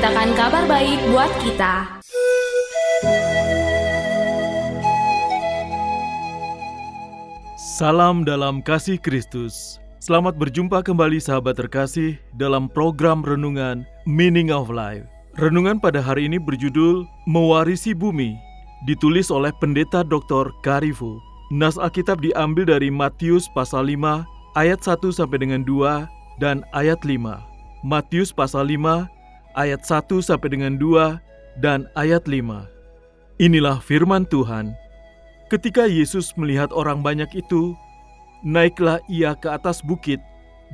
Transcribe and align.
memberitakan 0.00 0.32
kabar 0.32 0.64
baik 0.64 0.98
buat 1.12 1.32
kita 1.44 1.74
Salam 7.60 8.24
dalam 8.24 8.64
kasih 8.64 8.96
Kristus. 8.96 9.76
Selamat 10.00 10.40
berjumpa 10.40 10.80
kembali 10.80 11.20
sahabat 11.20 11.60
terkasih 11.60 12.16
dalam 12.32 12.72
program 12.72 13.20
renungan 13.20 13.84
Meaning 14.08 14.48
of 14.48 14.72
Life. 14.72 15.04
Renungan 15.36 15.76
pada 15.76 16.00
hari 16.00 16.32
ini 16.32 16.40
berjudul 16.40 17.04
Mewarisi 17.28 17.92
Bumi, 17.92 18.40
ditulis 18.88 19.28
oleh 19.28 19.52
Pendeta 19.60 20.00
Dr. 20.00 20.48
Karifu. 20.64 21.20
Nas 21.52 21.76
Alkitab 21.76 22.24
diambil 22.24 22.72
dari 22.72 22.88
Matius 22.88 23.52
pasal 23.52 23.92
5 23.92 24.24
ayat 24.56 24.80
1 24.80 24.96
sampai 25.12 25.44
dengan 25.44 25.60
2 25.60 26.08
dan 26.40 26.64
ayat 26.72 27.04
5. 27.04 27.20
Matius 27.84 28.32
pasal 28.32 28.64
5 28.64 29.19
ayat 29.54 29.82
1 29.82 30.20
sampai 30.22 30.48
dengan 30.52 30.76
2 30.78 31.18
dan 31.58 31.86
ayat 31.98 32.26
5. 32.26 32.66
Inilah 33.40 33.80
firman 33.80 34.28
Tuhan. 34.28 34.76
Ketika 35.50 35.88
Yesus 35.88 36.36
melihat 36.38 36.70
orang 36.70 37.02
banyak 37.02 37.26
itu, 37.34 37.74
naiklah 38.46 39.02
ia 39.10 39.34
ke 39.34 39.50
atas 39.50 39.82
bukit, 39.82 40.20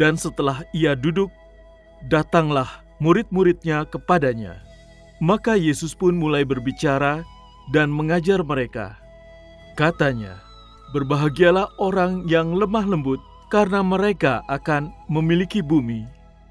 dan 0.00 0.16
setelah 0.16 0.64
ia 0.72 0.96
duduk, 0.96 1.28
datanglah 2.08 2.82
murid-muridnya 3.02 3.84
kepadanya. 3.90 4.62
Maka 5.22 5.54
Yesus 5.54 5.94
pun 5.94 6.16
mulai 6.16 6.42
berbicara 6.42 7.22
dan 7.70 7.92
mengajar 7.92 8.42
mereka. 8.42 8.98
Katanya, 9.78 10.40
"Berbahagialah 10.90 11.68
orang 11.78 12.26
yang 12.26 12.56
lemah 12.56 12.86
lembut, 12.88 13.22
karena 13.52 13.84
mereka 13.84 14.42
akan 14.50 14.90
memiliki 15.06 15.62
bumi." 15.62 16.08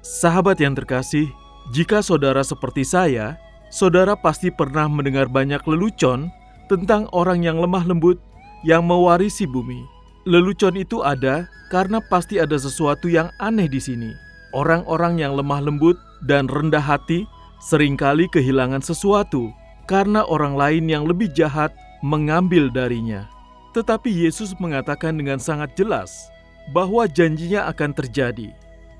Sahabat 0.00 0.60
yang 0.60 0.76
terkasih, 0.76 1.28
jika 1.72 2.04
saudara 2.04 2.44
seperti 2.44 2.84
saya, 2.84 3.40
saudara 3.72 4.12
pasti 4.12 4.52
pernah 4.52 4.84
mendengar 4.84 5.30
banyak 5.32 5.64
lelucon 5.64 6.28
tentang 6.68 7.08
orang 7.16 7.40
yang 7.40 7.56
lemah 7.56 7.88
lembut 7.88 8.20
yang 8.68 8.84
mewarisi 8.84 9.48
bumi. 9.48 9.80
Lelucon 10.28 10.76
itu 10.76 11.00
ada 11.00 11.48
karena 11.72 12.00
pasti 12.00 12.40
ada 12.40 12.56
sesuatu 12.56 13.08
yang 13.08 13.32
aneh 13.40 13.68
di 13.68 13.80
sini. 13.80 14.12
Orang-orang 14.52 15.20
yang 15.20 15.36
lemah 15.36 15.64
lembut 15.64 15.96
dan 16.28 16.48
rendah 16.48 16.80
hati 16.80 17.24
sering 17.64 17.96
kali 17.96 18.28
kehilangan 18.28 18.84
sesuatu 18.84 19.48
karena 19.88 20.24
orang 20.24 20.56
lain 20.56 20.84
yang 20.88 21.04
lebih 21.08 21.32
jahat 21.32 21.72
mengambil 22.04 22.68
darinya. 22.68 23.24
Tetapi 23.72 24.12
Yesus 24.12 24.54
mengatakan 24.60 25.16
dengan 25.16 25.40
sangat 25.40 25.74
jelas 25.74 26.28
bahwa 26.72 27.04
janjinya 27.08 27.68
akan 27.68 27.90
terjadi. 27.92 28.52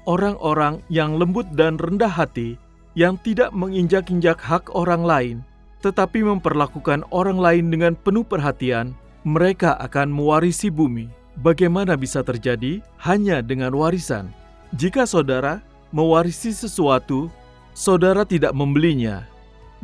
Orang-orang 0.05 0.85
yang 0.93 1.17
lembut 1.17 1.49
dan 1.57 1.81
rendah 1.81 2.13
hati 2.13 2.61
yang 2.93 3.17
tidak 3.25 3.51
menginjak-injak 3.57 4.37
hak 4.37 4.69
orang 4.77 5.03
lain 5.03 5.37
tetapi 5.85 6.25
memperlakukan 6.25 7.05
orang 7.13 7.37
lain 7.37 7.69
dengan 7.69 7.93
penuh 7.93 8.25
perhatian, 8.25 8.97
mereka 9.29 9.77
akan 9.77 10.09
mewarisi 10.09 10.73
bumi. 10.73 11.13
Bagaimana 11.45 11.93
bisa 11.93 12.25
terjadi? 12.25 12.81
Hanya 12.97 13.45
dengan 13.45 13.77
warisan. 13.77 14.33
Jika 14.81 15.05
saudara 15.05 15.61
mewarisi 15.93 16.57
sesuatu, 16.57 17.29
saudara 17.77 18.25
tidak 18.25 18.57
membelinya, 18.57 19.29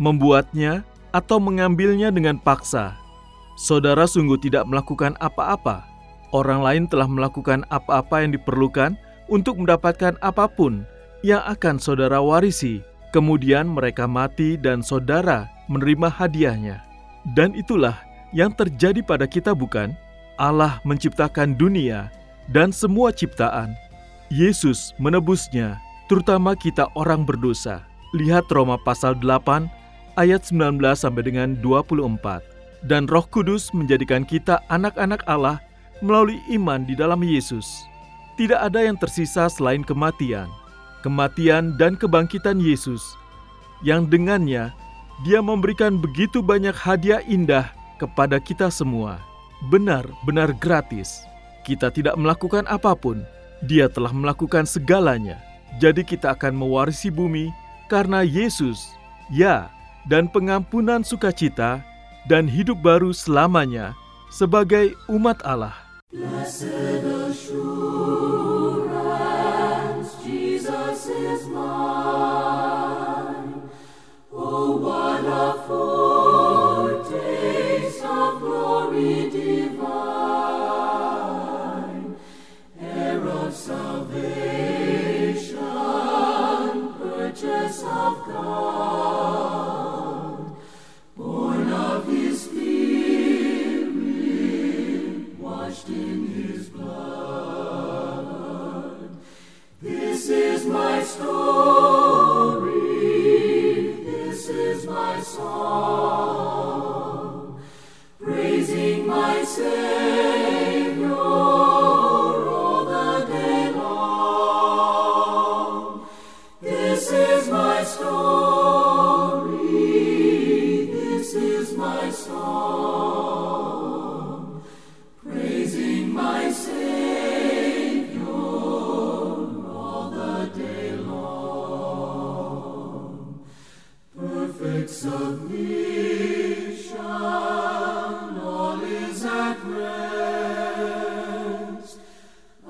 membuatnya, 0.01 0.81
atau 1.13 1.37
mengambilnya 1.37 2.09
dengan 2.09 2.41
paksa. 2.41 2.97
Saudara 3.61 4.09
sungguh 4.09 4.41
tidak 4.41 4.65
melakukan 4.65 5.21
apa-apa. 5.21 5.85
Orang 6.33 6.65
lain 6.65 6.89
telah 6.89 7.11
melakukan 7.11 7.67
apa-apa 7.69 8.25
yang 8.25 8.33
diperlukan 8.33 8.97
untuk 9.31 9.63
mendapatkan 9.63 10.19
apa 10.21 10.51
pun 10.51 10.85
yang 11.25 11.41
akan 11.47 11.79
saudara 11.81 12.21
warisi. 12.21 12.83
Kemudian 13.11 13.67
mereka 13.67 14.07
mati 14.07 14.55
dan 14.55 14.87
saudara 14.87 15.51
menerima 15.67 16.07
hadiahnya. 16.07 16.79
Dan 17.35 17.59
itulah 17.59 17.99
yang 18.31 18.55
terjadi 18.55 19.03
pada 19.03 19.27
kita 19.27 19.51
bukan? 19.51 19.95
Allah 20.39 20.79
menciptakan 20.87 21.59
dunia 21.59 22.11
dan 22.55 22.71
semua 22.71 23.11
ciptaan. 23.11 23.75
Yesus 24.31 24.95
menebusnya, 25.03 25.83
terutama 26.07 26.55
kita 26.55 26.87
orang 26.95 27.27
berdosa. 27.27 27.83
Lihat 28.15 28.47
Roma 28.51 28.79
pasal 28.79 29.19
8 29.19 29.67
ayat 30.15 30.47
19 30.47 30.79
sampai 30.95 31.23
dengan 31.27 31.59
24. 31.59 32.87
Dan 32.87 33.11
Roh 33.11 33.27
Kudus 33.27 33.75
menjadikan 33.75 34.23
kita 34.23 34.63
anak-anak 34.71 35.27
Allah 35.27 35.59
melalui 36.01 36.41
iman 36.55 36.87
di 36.87 36.97
dalam 36.97 37.21
Yesus. 37.21 37.90
Tidak 38.39 38.59
ada 38.59 38.83
yang 38.83 38.99
tersisa 38.99 39.51
selain 39.51 39.83
kematian. 39.87 40.51
Kematian 41.01 41.81
dan 41.81 41.97
kebangkitan 41.97 42.61
Yesus 42.61 43.17
yang 43.81 44.05
dengannya 44.05 44.69
dia 45.25 45.41
memberikan 45.41 46.01
begitu 46.01 46.41
banyak 46.41 46.73
hadiah 46.73 47.21
indah 47.25 47.73
kepada 48.01 48.41
kita 48.41 48.73
semua. 48.73 49.21
Benar-benar 49.69 50.57
gratis. 50.57 51.21
Kita 51.65 51.93
tidak 51.93 52.17
melakukan 52.17 52.65
apa 52.69 52.97
pun. 52.97 53.21
Dia 53.69 53.93
telah 53.93 54.13
melakukan 54.13 54.65
segalanya. 54.65 55.37
Jadi 55.77 56.01
kita 56.01 56.33
akan 56.33 56.57
mewarisi 56.57 57.13
bumi 57.13 57.53
karena 57.93 58.25
Yesus, 58.25 58.97
ya, 59.29 59.69
dan 60.09 60.33
pengampunan 60.33 61.05
sukacita 61.05 61.85
dan 62.25 62.49
hidup 62.49 62.81
baru 62.81 63.13
selamanya 63.13 63.93
sebagai 64.33 64.97
umat 65.13 65.37
Allah. 65.45 65.77
Blessed 66.13 66.65
assurance, 66.65 68.60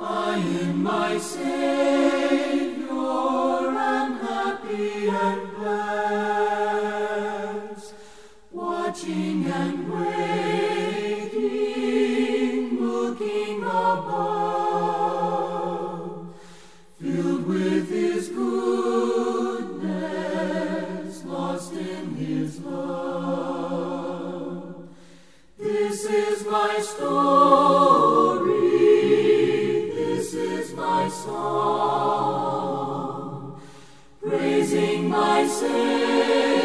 I 0.02 0.36
am 0.36 0.82
myself. 0.82 1.79
vai. 35.46 36.59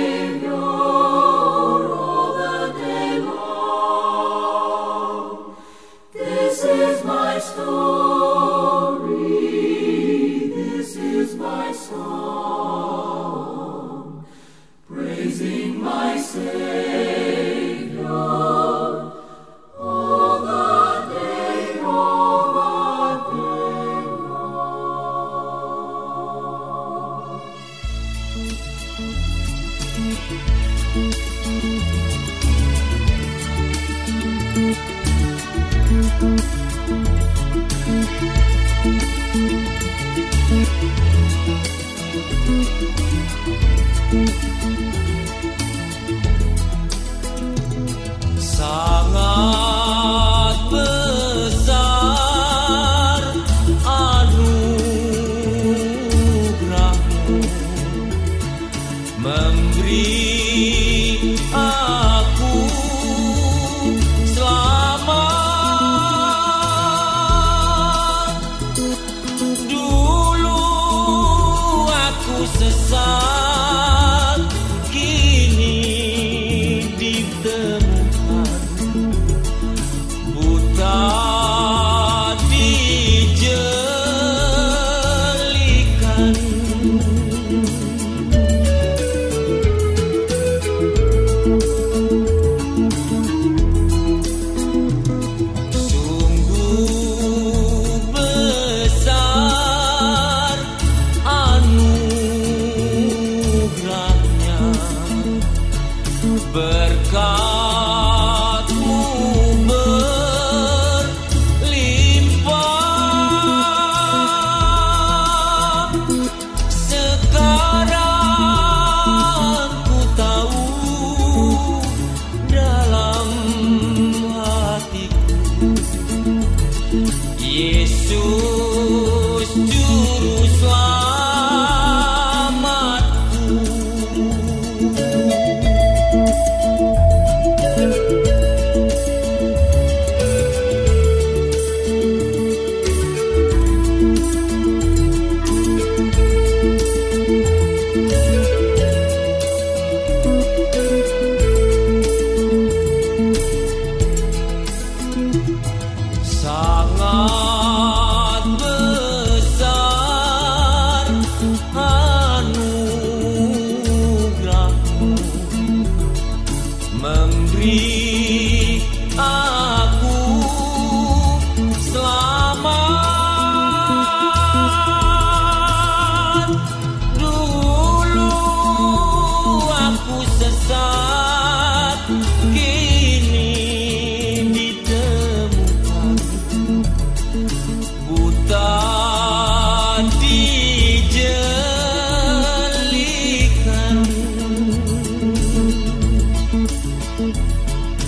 Música 44.16 44.95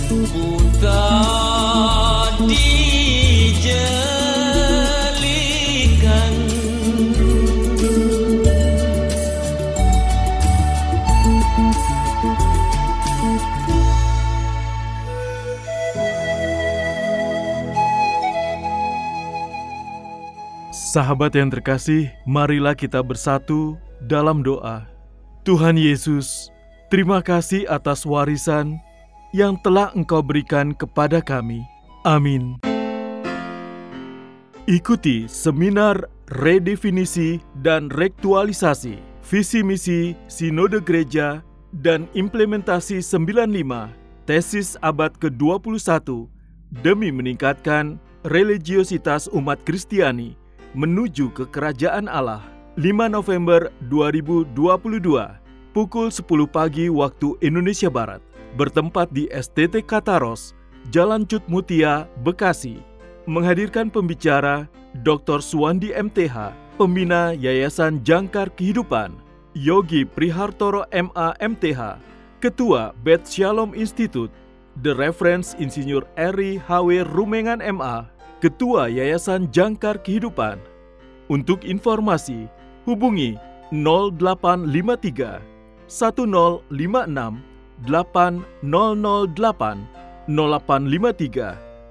Sahabat 0.08 0.24
yang 21.36 21.52
terkasih, 21.52 22.08
marilah 22.24 22.72
kita 22.72 23.04
bersatu 23.04 23.76
dalam 24.00 24.40
doa. 24.40 24.88
Tuhan 25.44 25.76
Yesus, 25.76 26.48
terima 26.88 27.20
kasih 27.20 27.68
atas 27.68 28.08
warisan 28.08 28.80
yang 29.32 29.60
telah 29.60 29.92
Engkau 29.92 30.24
berikan 30.24 30.72
kepada 30.72 31.20
kami. 31.20 31.64
Amin. 32.06 32.56
Ikuti 34.68 35.24
seminar 35.28 36.12
redefinisi 36.28 37.40
dan 37.64 37.88
rektualisasi 37.88 39.00
visi 39.24 39.60
misi 39.64 40.12
Sinode 40.28 40.84
Gereja 40.84 41.40
dan 41.72 42.04
implementasi 42.12 43.00
95 43.00 44.28
tesis 44.28 44.76
abad 44.84 45.12
ke-21 45.16 46.28
demi 46.84 47.08
meningkatkan 47.08 47.96
religiositas 48.28 49.24
umat 49.32 49.56
Kristiani 49.64 50.36
menuju 50.76 51.32
ke 51.32 51.48
kerajaan 51.48 52.08
Allah. 52.12 52.44
5 52.76 53.08
November 53.08 53.72
2022 53.88 54.52
pukul 55.72 56.06
10 56.12 56.28
pagi 56.46 56.86
waktu 56.92 57.34
Indonesia 57.42 57.90
Barat 57.90 58.22
bertempat 58.56 59.10
di 59.12 59.28
STT 59.28 59.84
Kataros, 59.84 60.56
Jalan 60.88 61.28
Cut 61.28 61.44
Mutia, 61.50 62.08
Bekasi. 62.24 62.80
Menghadirkan 63.28 63.92
pembicara 63.92 64.64
Dr. 65.04 65.44
Suwandi 65.44 65.92
MTH, 65.92 66.56
pembina 66.80 67.36
Yayasan 67.36 68.00
Jangkar 68.00 68.48
Kehidupan, 68.56 69.12
Yogi 69.52 70.08
Prihartoro 70.08 70.88
MA 70.94 71.36
MTH, 71.36 72.00
Ketua 72.40 72.96
Bet 73.04 73.28
Shalom 73.28 73.76
Institute, 73.76 74.32
The 74.80 74.96
Reference 74.96 75.52
Insinyur 75.60 76.08
Eri 76.16 76.56
HW 76.56 77.04
Rumengan 77.04 77.60
MA, 77.74 78.08
Ketua 78.40 78.88
Yayasan 78.88 79.50
Jangkar 79.52 80.00
Kehidupan. 80.00 80.56
Untuk 81.28 81.66
informasi, 81.68 82.48
hubungi 82.88 83.36
0853 83.74 85.44
1056 85.90 87.47
8008 87.86 88.62
0853 90.26 91.86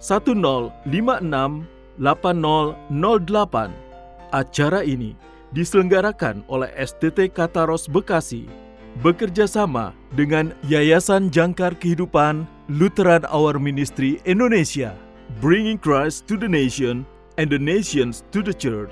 Acara 4.28 4.84
ini 4.84 5.16
diselenggarakan 5.56 6.44
oleh 6.52 6.70
STT 6.76 7.32
Kataros 7.32 7.88
Bekasi 7.88 8.68
bekerja 9.00 9.48
sama 9.48 9.96
dengan 10.14 10.52
Yayasan 10.66 11.32
Jangkar 11.32 11.78
Kehidupan 11.80 12.44
Lutheran 12.68 13.24
Our 13.32 13.56
Ministry 13.62 14.20
Indonesia, 14.28 14.92
bringing 15.40 15.80
Christ 15.80 16.28
to 16.28 16.36
the 16.36 16.50
nation 16.50 17.08
and 17.40 17.48
the 17.48 17.62
nations 17.62 18.28
to 18.36 18.44
the 18.44 18.52
church. 18.52 18.92